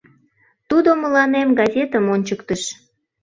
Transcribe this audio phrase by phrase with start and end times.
[0.69, 2.63] —Тудо мыланем газетым ончыктыш.